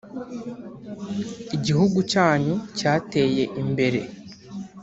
Igihugu 1.55 1.97
cyanyu 2.11 2.55
cyateye 2.77 3.43
imbere 3.61 3.99